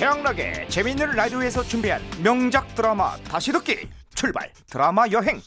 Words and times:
최양락의 0.00 0.70
재미있는 0.70 1.10
라디오에서 1.10 1.62
준비한 1.62 2.00
명작 2.22 2.74
드라마 2.74 3.18
다시 3.18 3.52
듣기 3.52 3.86
출발 4.14 4.50
드라마 4.66 5.04
여행 5.12 5.42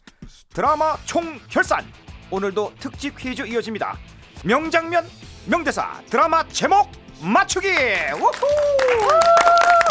드라마 0.53 0.95
총결산 1.05 1.83
오늘도 2.29 2.73
특집 2.79 3.17
퀴즈 3.17 3.41
이어집니다 3.47 3.97
명장면 4.45 5.07
명대사 5.47 6.03
드라마 6.05 6.47
제목 6.49 6.87
맞추기 7.19 7.67
우후! 8.13 8.45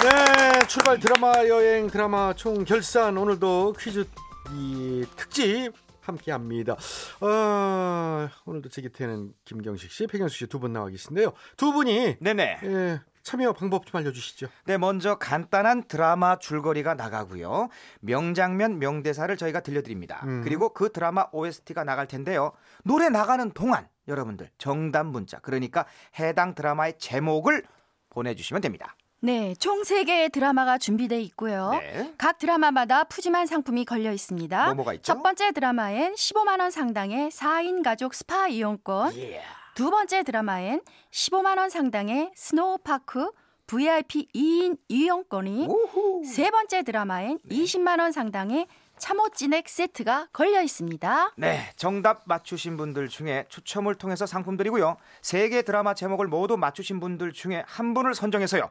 네, 0.05 0.67
출발 0.69 1.01
드라마 1.01 1.33
여행 1.49 1.89
드라마 1.89 2.33
총 2.33 2.65
결산 2.65 3.19
오늘도 3.19 3.75
퀴즈 3.81 4.05
이 4.53 5.05
특집 5.17 5.73
함께합니다. 6.03 6.77
어, 7.21 8.29
오늘도 8.45 8.69
제 8.71 8.83
곁에는 8.83 9.33
김경식 9.45 9.91
씨, 9.93 10.07
백영수 10.09 10.37
씨 10.37 10.47
두 10.49 10.59
분 10.59 10.73
나와 10.73 10.89
계신데요. 10.89 11.33
두 11.57 11.73
분이 11.73 12.17
네네 12.21 12.59
예, 12.65 13.01
참여 13.23 13.53
방법 13.53 13.87
좀 13.87 13.99
알려주시죠. 13.99 14.49
네, 14.65 14.79
먼저 14.79 15.17
간단한 15.17 15.85
드라마 15.89 16.39
줄거리가 16.39 16.95
나가고요. 16.95 17.69
명장면, 18.01 18.79
명대사를 18.79 19.35
저희가 19.37 19.61
들려드립니다. 19.61 20.21
음. 20.25 20.43
그리고 20.43 20.71
그 20.71 20.91
드라마 20.93 21.27
OST가 21.33 21.85
나갈 21.85 22.07
텐데요. 22.07 22.53
노래 22.85 23.09
나가는 23.09 23.51
동안 23.53 23.89
여러분들 24.09 24.51
정답 24.59 25.07
문자, 25.07 25.39
그러니까 25.39 25.87
해당 26.19 26.55
드라마의 26.55 26.99
제목을 26.99 27.63
보내주시면 28.11 28.61
됩니다. 28.61 28.97
네, 29.25 29.55
총 29.55 29.83
3개의 29.83 30.33
드라마가 30.33 30.79
준비돼 30.79 31.21
있고요. 31.23 31.71
네. 31.75 32.13
각 32.19 32.39
드라마마다 32.39 33.05
푸짐한 33.05 33.47
상품이 33.47 33.85
걸려 33.85 34.13
있습니다. 34.13 34.75
첫 35.03 35.23
번째 35.23 35.53
드라마엔 35.53 36.15
15만 36.15 36.59
원 36.59 36.73
상당의 36.73 37.31
4인 37.31 37.85
가족 37.85 38.15
스파 38.15 38.49
이용권, 38.49 39.15
예. 39.19 39.41
두 39.75 39.91
번째 39.91 40.23
드라마엔 40.23 40.83
15만 41.11 41.59
원 41.59 41.71
상당의 41.71 42.31
스노우파크 42.35 43.31
VIP 43.67 44.29
2인 44.35 44.77
이용권이, 44.89 45.67
우후. 45.67 46.23
세 46.27 46.51
번째 46.51 46.83
드라마엔 46.83 47.39
20만 47.51 48.01
원 48.01 48.13
상당의 48.13 48.67
참호진액 48.99 49.69
세트가 49.69 50.29
걸려 50.33 50.61
있습니다. 50.61 51.33
네, 51.39 51.61
정답 51.77 52.23
맞추신 52.27 52.77
분들 52.77 53.09
중에 53.09 53.47
추첨을 53.49 53.95
통해서 53.95 54.27
상품 54.27 54.57
드리고요. 54.59 54.97
세 55.23 55.49
개 55.49 55.63
드라마 55.63 55.95
제목을 55.95 56.27
모두 56.27 56.57
맞추신 56.59 57.01
분들 57.01 57.33
중에 57.33 57.65
한 57.67 57.95
분을 57.95 58.15
선정해서요. 58.15 58.71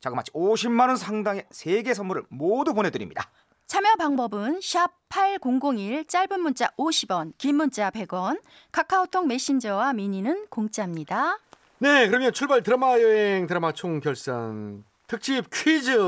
자그마치 0.00 0.30
50만 0.32 0.86
원 0.86 0.96
상당의 0.96 1.46
세 1.50 1.82
개 1.82 1.92
선물을 1.94 2.22
모두 2.28 2.72
보내드립니다. 2.74 3.28
참여 3.68 3.96
방법은 3.96 4.60
샵 4.62 4.92
8001 5.10 6.06
짧은 6.06 6.40
문자 6.40 6.68
50원, 6.78 7.34
긴 7.36 7.56
문자 7.56 7.90
100원, 7.90 8.40
카카오톡 8.72 9.26
메신저와 9.26 9.92
미니는 9.92 10.46
공짜입니다. 10.48 11.38
네, 11.78 12.08
그러면 12.08 12.32
출발 12.32 12.62
드라마 12.62 12.98
여행 12.98 13.46
드라마 13.46 13.72
총 13.72 14.00
결산 14.00 14.84
특집 15.06 15.50
퀴즈 15.52 15.98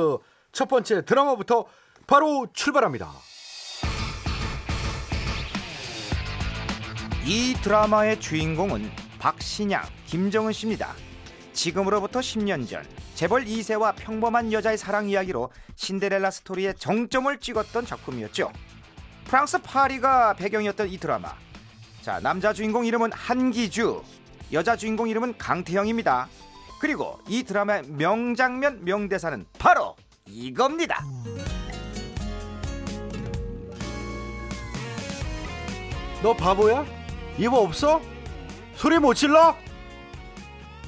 첫 0.53 0.69
번째 0.69 1.05
드라마부터 1.05 1.67
바로 2.07 2.47
출발합니다. 2.55 3.13
이 7.27 7.55
드라마의 7.63 8.21
주인공은 8.21 8.91
박신양, 9.19 9.83
김정은 10.07 10.53
씨입니다. 10.53 10.95
지금으로부터 11.53 12.21
10년 12.21 12.67
전 12.67 12.83
재벌 13.21 13.45
2세와 13.45 13.95
평범한 13.97 14.51
여자의 14.51 14.79
사랑 14.79 15.11
이야기로 15.11 15.51
신데렐라 15.77 16.31
스토리의 16.31 16.75
정점을 16.77 17.37
찍었던 17.39 17.85
작품이었죠. 17.85 18.51
프랑스 19.27 19.61
파리가 19.61 20.33
배경이었던 20.37 20.89
이 20.89 20.97
드라마. 20.97 21.35
자, 22.01 22.19
남자 22.21 22.55
주인공 22.55 22.87
이름은 22.87 23.13
한기주, 23.13 24.03
여자 24.55 24.75
주인공 24.75 25.07
이름은 25.07 25.37
강태영입니다. 25.37 26.29
그리고 26.81 27.19
이 27.29 27.43
드라마의 27.43 27.83
명장면 27.89 28.87
명대사는 28.87 29.45
바로 29.59 29.97
이겁니다. 30.25 31.05
너 36.23 36.35
바보야? 36.35 36.87
입 37.37 37.53
없어? 37.53 38.01
소리 38.77 38.99
못 38.99 39.13
질러? 39.13 39.55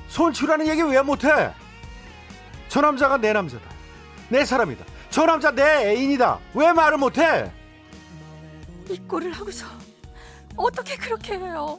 손치라는 0.09 0.67
얘기 0.67 0.81
왜 0.81 1.03
못해? 1.03 1.53
저 2.73 2.81
남자가 2.81 3.19
내 3.19 3.35
남자다. 3.35 3.69
내 4.31 4.47
사람이다. 4.47 4.83
저 5.11 5.27
남자 5.27 5.51
내 5.51 5.91
애인이다. 5.91 6.39
왜 6.55 6.73
말을 6.73 6.97
못해? 6.97 7.53
이 8.89 8.97
꼴을 9.07 9.31
하고서 9.31 9.67
어떻게 10.57 10.97
그렇게 10.97 11.35
해요? 11.37 11.79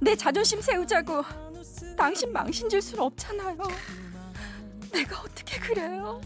내 0.00 0.16
자존심 0.16 0.62
세우자고 0.62 1.22
당신 1.94 2.32
망신 2.32 2.70
줄순 2.70 3.00
없잖아요. 3.00 3.58
내가 4.90 5.20
어떻게 5.20 5.60
그래요? 5.60 6.18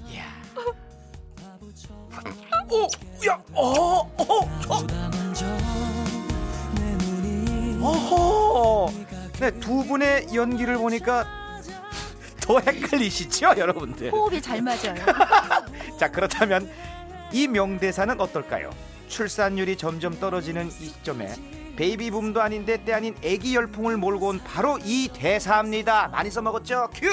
오, 2.71 2.83
야, 3.27 3.43
어, 3.53 3.99
어, 4.01 4.25
어. 4.69 4.87
어허. 7.83 8.93
네, 9.41 9.51
두 9.59 9.85
분의 9.85 10.29
연기를 10.33 10.79
보니까 10.79 11.38
더 12.49 12.59
헷갈리시죠, 12.61 13.53
여러분들? 13.59 14.11
호흡이 14.11 14.41
잘 14.41 14.63
맞아요. 14.63 14.95
자, 16.01 16.11
그렇다면 16.11 16.71
이 17.31 17.47
명대사는 17.47 18.19
어떨까요? 18.19 18.71
출산율이 19.07 19.77
점점 19.77 20.19
떨어지는 20.19 20.69
이 20.69 20.87
시점에 20.87 21.35
베이비붐도 21.77 22.41
아닌데 22.41 22.83
때 22.83 22.95
아닌 22.95 23.15
애기 23.23 23.55
열풍을 23.55 23.99
몰고 23.99 24.29
온 24.29 24.41
바로 24.43 24.79
이 24.83 25.11
대사입니다. 25.13 26.09
많이 26.09 26.31
써먹었죠? 26.31 26.89
큐! 26.95 27.09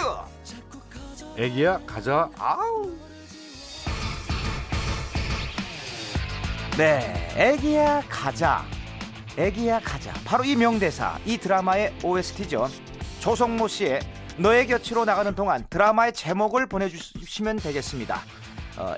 애기야 1.37 1.81
가자. 1.85 2.29
아우. 2.37 2.93
네, 6.77 7.33
애기야 7.35 8.03
가자. 8.07 8.63
애기야 9.37 9.81
가자. 9.81 10.13
바로 10.23 10.45
이 10.45 10.55
명대사, 10.55 11.19
이 11.25 11.37
드라마의 11.37 11.93
OST죠. 12.03 12.69
조성모 13.19 13.67
씨의 13.67 13.99
너의 14.37 14.67
곁으로 14.67 15.05
나가는 15.05 15.33
동안 15.35 15.65
드라마의 15.69 16.13
제목을 16.13 16.67
보내주시면 16.67 17.57
되겠습니다. 17.57 18.21
어, 18.77 18.95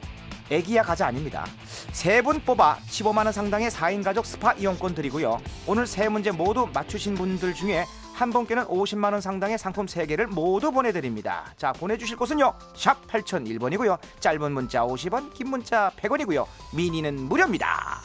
애기야 0.49 0.81
가자 0.81 1.07
아닙니다. 1.07 1.45
세 1.91 2.21
분 2.21 2.39
뽑아 2.39 2.77
15만 2.87 3.25
원 3.25 3.31
상당의 3.31 3.69
4인 3.69 4.03
가족 4.03 4.25
스파 4.25 4.53
이용권 4.53 4.95
드리고요. 4.95 5.39
오늘 5.67 5.85
세 5.85 6.09
문제 6.09 6.31
모두 6.31 6.67
맞추신 6.73 7.15
분들 7.15 7.53
중에 7.53 7.85
한 8.15 8.31
분께는 8.31 8.65
50만 8.65 9.11
원 9.11 9.21
상당의 9.21 9.59
상품 9.59 9.85
3개를 9.85 10.25
모두 10.25 10.71
보내드립니다. 10.71 11.53
자 11.57 11.71
보내주실 11.73 12.17
곳은요. 12.17 12.53
샵 12.75 13.05
8001번이고요. 13.07 13.99
짧은 14.19 14.51
문자 14.53 14.81
50원, 14.83 15.33
긴 15.33 15.49
문자 15.49 15.91
100원이고요. 15.97 16.45
미니는 16.73 17.15
무료입니다. 17.21 18.01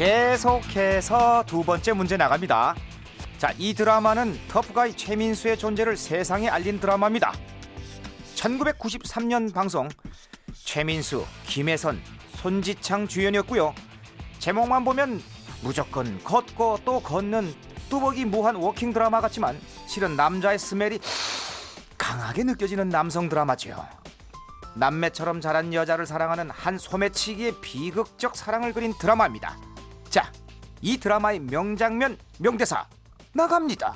계속해서 0.00 1.44
두 1.46 1.62
번째 1.62 1.92
문제 1.92 2.16
나갑니다. 2.16 2.74
자, 3.36 3.52
이 3.58 3.74
드라마는 3.74 4.34
터프가이 4.48 4.96
최민수의 4.96 5.58
존재를 5.58 5.94
세상에 5.94 6.48
알린 6.48 6.80
드라마입니다. 6.80 7.34
1993년 8.34 9.52
방송 9.52 9.90
최민수, 10.54 11.26
김혜선, 11.44 12.00
손지창 12.36 13.08
주연이었고요. 13.08 13.74
제목만 14.38 14.86
보면 14.86 15.22
무조건 15.60 16.18
걷고 16.24 16.78
또 16.86 17.00
걷는 17.02 17.52
뚜벅이 17.90 18.24
무한 18.24 18.56
walking 18.56 18.94
드라마 18.94 19.20
같지만 19.20 19.60
실은 19.86 20.16
남자의 20.16 20.58
smell이 20.58 20.98
강하게 21.98 22.44
느껴지는 22.44 22.88
남성 22.88 23.28
드라마죠. 23.28 23.86
남매처럼 24.76 25.42
자란 25.42 25.74
여자를 25.74 26.06
사랑하는 26.06 26.48
한 26.48 26.78
소매치기의 26.78 27.56
비극적 27.60 28.34
사랑을 28.34 28.72
그린 28.72 28.94
드라마입니다. 28.98 29.58
자, 30.80 30.82
이 30.82 30.96
드라마의 30.96 31.40
명장면, 31.40 32.16
명대사 32.38 32.86
나갑니다. 33.32 33.94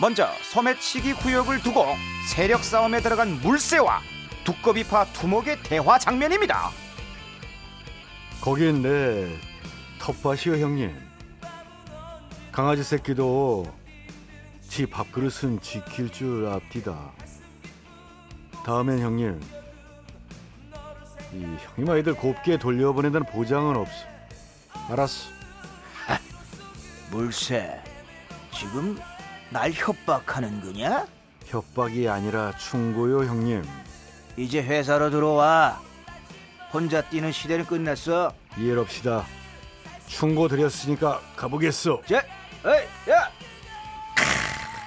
먼저 0.00 0.28
소매치기 0.42 1.12
구역을 1.14 1.62
두고 1.62 1.84
세력 2.28 2.64
싸움에 2.64 3.00
들어간 3.00 3.40
물새와 3.40 4.00
두꺼비파 4.44 5.04
두목의 5.12 5.62
대화 5.62 5.98
장면입니다. 5.98 6.70
거긴 8.40 8.82
내 8.82 9.38
텃밭이요 10.00 10.56
형님. 10.56 10.96
강아지 12.50 12.82
새끼도 12.82 13.72
지 14.68 14.86
밥그릇은 14.86 15.60
지킬 15.60 16.10
줄 16.10 16.46
압디다. 16.46 17.12
다음엔 18.64 18.98
형님 18.98 19.61
이 21.34 21.42
형님 21.42 21.90
아이들 21.90 22.14
곱게 22.14 22.58
돌려보낸다는 22.58 23.26
보장은 23.26 23.76
없어. 23.76 24.06
알았어. 24.90 25.30
물새 27.10 27.78
지금 28.54 28.98
날 29.50 29.70
협박하는 29.72 30.60
거냐? 30.62 31.06
협박이 31.46 32.08
아니라 32.08 32.56
충고요 32.56 33.24
형님. 33.24 33.62
이제 34.36 34.62
회사로 34.62 35.10
들어와 35.10 35.80
혼자 36.72 37.02
뛰는 37.02 37.32
시대는 37.32 37.66
끝났어 37.66 38.32
이해합시다. 38.56 39.26
충고 40.06 40.48
드렸으니까 40.48 41.20
가보겠소. 41.36 42.02
자, 42.06 42.22
어이, 42.64 43.12
야! 43.12 43.30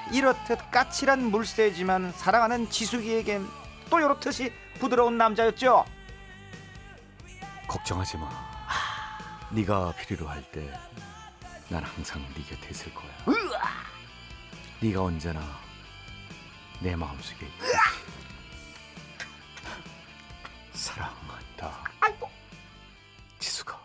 크, 0.09 0.15
이렇듯 0.15 0.71
까칠한 0.71 1.25
물새지만 1.31 2.11
사랑하는 2.13 2.69
지숙이에겐 2.69 3.45
또 3.89 3.99
이렇듯이 3.99 4.51
부드러운 4.79 5.17
남자였죠 5.17 5.85
걱정하지 7.67 8.17
마. 8.17 8.29
네가 9.51 9.93
필요로 9.93 10.27
할 10.27 10.41
때 10.51 10.69
난 11.67 11.83
항상 11.83 12.21
네 12.35 12.43
곁에 12.43 12.69
있을 12.69 12.93
거야. 12.93 13.09
네가 14.81 15.01
언제나 15.01 15.41
내 16.79 16.95
마음속에. 16.95 17.47
사랑한다. 20.73 21.83
지수가. 23.39 23.79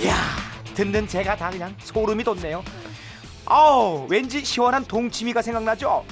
이야 0.00 0.14
듣는 0.74 1.06
제가 1.06 1.36
다 1.36 1.50
그냥 1.50 1.76
소름이 1.80 2.24
돋네요 2.24 2.64
아우 3.44 4.06
왠지 4.08 4.42
시원한 4.44 4.82
동치미가 4.84 5.42
생각나죠 5.42 6.04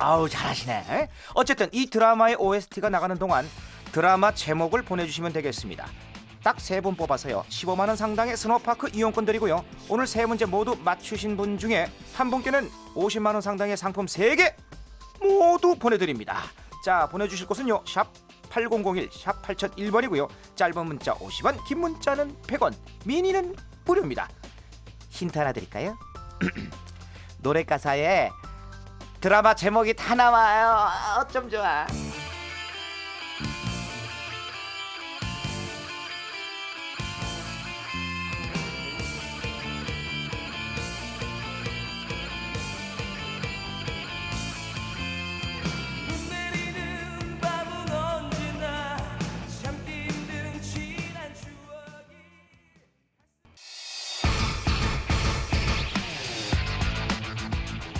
아우 0.00 0.28
잘하시네. 0.28 0.72
에? 0.88 1.08
어쨌든 1.34 1.68
이 1.72 1.86
드라마의 1.86 2.36
OST가 2.38 2.88
나가는 2.88 3.16
동안 3.18 3.46
드라마 3.92 4.32
제목을 4.32 4.82
보내주시면 4.82 5.32
되겠습니다. 5.34 5.86
딱 6.42 6.56
세 6.58 6.80
분 6.80 6.96
뽑아서요. 6.96 7.44
15만 7.50 7.88
원 7.88 7.96
상당의 7.96 8.34
스노파크 8.34 8.88
이용권 8.94 9.26
드리고요. 9.26 9.62
오늘 9.90 10.06
세 10.06 10.24
문제 10.24 10.46
모두 10.46 10.74
맞추신 10.82 11.36
분 11.36 11.58
중에 11.58 11.90
한 12.14 12.30
분께는 12.30 12.70
50만 12.94 13.34
원 13.34 13.42
상당의 13.42 13.76
상품 13.76 14.06
3개 14.06 14.54
모두 15.20 15.74
보내드립니다. 15.76 16.44
자 16.82 17.06
보내주실 17.08 17.46
곳은요. 17.46 17.82
샵 17.86 18.10
8001, 18.48 19.10
샵 19.12 19.42
8001번이고요. 19.42 20.28
짧은 20.56 20.86
문자 20.86 21.12
50원 21.14 21.62
긴 21.66 21.80
문자는 21.80 22.34
100원 22.44 22.72
미니는 23.04 23.54
무료입니다. 23.84 24.28
힌트 25.10 25.38
하나 25.38 25.52
드릴까요? 25.52 25.98
노래 27.42 27.64
가사에 27.64 28.30
드라마 29.20 29.54
제목이 29.54 29.92
다 29.94 30.14
나와요. 30.14 30.88
어쩜 31.20 31.50
좋아 31.50 31.86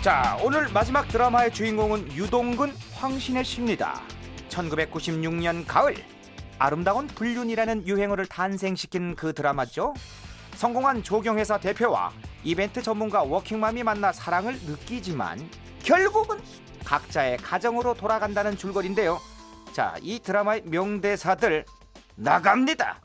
자 0.02 0.38
오늘 0.43 0.69
마지막 0.73 1.06
드라마의 1.08 1.52
주인공은 1.52 2.12
유동근 2.12 2.73
황신혜 2.94 3.43
씨입니다. 3.43 4.00
1996년 4.49 5.64
가을 5.67 5.94
아름다운 6.58 7.06
불륜이라는 7.06 7.87
유행어를 7.87 8.26
탄생시킨 8.26 9.14
그 9.14 9.35
드라마죠. 9.35 9.93
성공한 10.55 11.02
조경회사 11.02 11.58
대표와 11.58 12.12
이벤트 12.44 12.82
전문가 12.82 13.23
워킹맘이 13.23 13.82
만나 13.82 14.12
사랑을 14.12 14.58
느끼지만 14.67 15.49
결국은 15.82 16.38
각자의 16.85 17.37
가정으로 17.38 17.94
돌아간다는 17.94 18.56
줄거리인데요. 18.56 19.19
자 19.73 19.94
이 20.03 20.19
드라마의 20.19 20.62
명대사들 20.64 21.64
나갑니다 22.17 23.00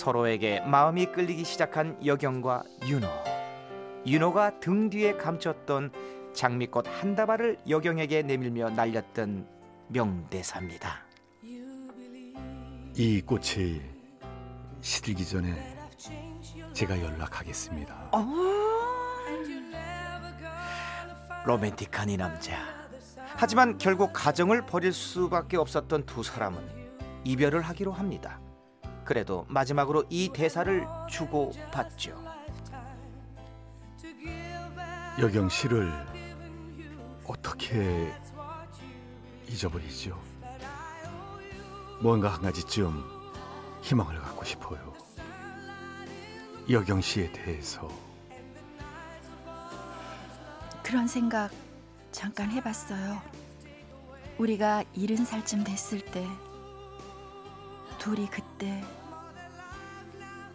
서로에게 0.00 0.60
마음이 0.60 1.06
끌리기 1.12 1.44
시작한 1.44 1.94
여경과 2.06 2.62
윤호. 2.86 3.06
윤호가 4.06 4.58
등 4.58 4.88
뒤에 4.88 5.18
감췄던 5.18 5.92
장미꽃 6.32 6.86
한 6.88 7.14
다발을 7.14 7.58
여경에게 7.68 8.22
내밀며 8.22 8.70
날렸던 8.70 9.46
명대사입니다. 9.88 11.04
이 12.94 13.20
꽃이 13.20 13.82
시들기 14.80 15.26
전에 15.26 15.76
제가 16.72 16.98
연락하겠습니다. 16.98 18.10
로맨틱한 21.44 22.08
이 22.08 22.16
남자. 22.16 22.56
하지만 23.36 23.76
결국 23.76 24.12
가정을 24.14 24.64
버릴 24.64 24.94
수밖에 24.94 25.58
없었던 25.58 26.06
두 26.06 26.22
사람은 26.22 26.58
이별을 27.24 27.60
하기로 27.60 27.92
합니다. 27.92 28.40
그래도 29.04 29.44
마지막으로 29.48 30.04
이 30.08 30.30
대사를 30.32 30.86
주고 31.08 31.52
받죠. 31.72 32.22
여경 35.18 35.48
씨를 35.48 35.92
어떻게 37.26 38.12
잊어버리죠? 39.48 40.18
뭔가 42.00 42.32
한 42.32 42.42
가지쯤 42.42 43.04
희망을 43.82 44.18
갖고 44.20 44.44
싶어요. 44.44 44.94
여경 46.68 47.00
씨에 47.00 47.32
대해서 47.32 47.88
그런 50.82 51.06
생각 51.06 51.50
잠깐 52.12 52.50
해봤어요. 52.50 53.20
우리가 54.38 54.84
일흔 54.94 55.24
살쯤 55.24 55.64
됐을 55.64 56.00
때 56.00 56.26
둘이 58.00 58.26
그때 58.28 58.82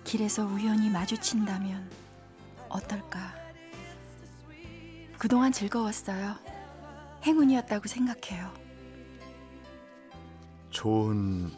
길에서 0.03 0.44
우연히 0.45 0.89
마주친다면 0.89 1.91
어떨까? 2.67 3.36
그동안 5.19 5.51
즐거웠어요. 5.51 6.36
행운이었다고 7.24 7.88
생각해요. 7.88 8.51
좋은 10.72 11.51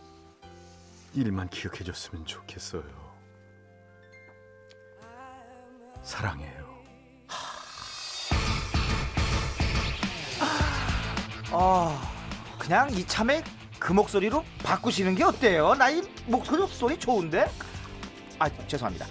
일만 1.13 1.49
기억해줬으면 1.49 2.25
좋겠어요. 2.25 2.83
사랑해요. 6.03 6.67
아, 11.51 12.55
그냥 12.59 12.93
이참에 12.93 13.41
그 13.79 13.93
목소리로 13.93 14.43
바꾸시는 14.63 15.15
게 15.15 15.23
어때요? 15.23 15.75
나 15.75 15.89
이 15.89 16.01
목소리 16.25 16.65
소리 16.67 16.97
좋은데? 16.97 17.49
아, 18.39 18.49
죄송합니다. 18.67 19.05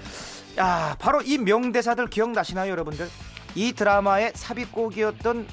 야, 0.59 0.97
바로 0.99 1.21
이 1.23 1.39
명대사들 1.39 2.09
기억나시나요, 2.09 2.71
여러분들? 2.73 3.09
이 3.55 3.73
드라마의 3.73 4.33
삽입곡이었던 4.35 5.47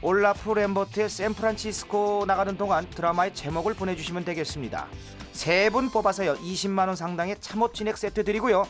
올라프 0.00 0.52
램버트의 0.52 1.08
샌프란시스코 1.08 2.24
나가는 2.26 2.56
동안 2.56 2.88
드라마의 2.90 3.34
제목을 3.34 3.74
보내주시면 3.74 4.24
되겠습니다. 4.24 4.86
세 5.32 5.70
분 5.70 5.90
뽑아서요 5.90 6.34
20만 6.36 6.86
원 6.88 6.96
상당의 6.96 7.36
참옷 7.40 7.74
진액 7.74 7.96
세트 7.96 8.24
드리고요. 8.24 8.66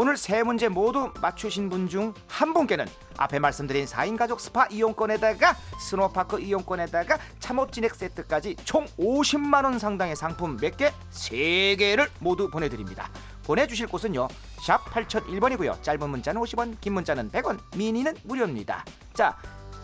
오늘 0.00 0.16
세 0.16 0.44
문제 0.44 0.68
모두 0.68 1.12
맞추신 1.20 1.68
분 1.68 1.88
중 1.88 2.14
한 2.28 2.54
분께는 2.54 2.86
앞에 3.16 3.40
말씀드린 3.40 3.84
4인 3.84 4.16
가족 4.16 4.38
스파 4.38 4.66
이용권에다가 4.66 5.56
스노파크 5.80 6.38
이용권에다가 6.38 7.18
참옻 7.40 7.72
진액 7.72 7.96
세트까지 7.96 8.54
총 8.64 8.86
50만 8.96 9.64
원 9.64 9.80
상당의 9.80 10.14
상품 10.14 10.56
몇 10.56 10.76
개? 10.76 10.92
세 11.10 11.74
개를 11.76 12.08
모두 12.20 12.48
보내드립니다. 12.48 13.10
보내주실 13.42 13.88
곳은요 13.88 14.28
샵 14.64 14.84
8001번이고요 14.84 15.82
짧은 15.82 16.08
문자는 16.08 16.40
50원 16.42 16.80
긴 16.80 16.92
문자는 16.92 17.32
100원 17.32 17.58
미니는 17.76 18.14
무료입니다 18.22 18.84
자 19.14 19.36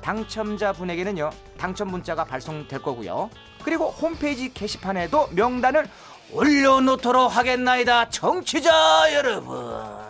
당첨자분에게는요 0.03 1.31
당첨 1.59 1.89
문자가 1.89 2.23
발송될 2.25 2.83
거고요 2.83 3.31
그리고 3.65 3.91
홈페이지 3.91 4.53
게시판에도 4.55 5.29
명단을 5.33 5.89
올려놓도록 6.31 7.35
하겠나이다 7.35 8.11
청취자 8.11 9.15
여러분 9.15 10.04